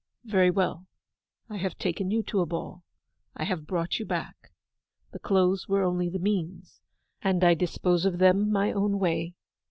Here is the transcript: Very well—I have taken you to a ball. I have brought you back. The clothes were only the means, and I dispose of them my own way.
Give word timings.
Very 0.23 0.49
well—I 0.49 1.57
have 1.57 1.77
taken 1.77 2.09
you 2.09 2.23
to 2.23 2.39
a 2.39 2.45
ball. 2.47 2.83
I 3.35 3.43
have 3.43 3.67
brought 3.67 3.99
you 3.99 4.05
back. 4.07 4.51
The 5.11 5.19
clothes 5.19 5.67
were 5.67 5.83
only 5.83 6.09
the 6.09 6.17
means, 6.17 6.81
and 7.21 7.43
I 7.43 7.53
dispose 7.53 8.03
of 8.03 8.17
them 8.17 8.51
my 8.51 8.71
own 8.71 8.97
way. 8.97 9.35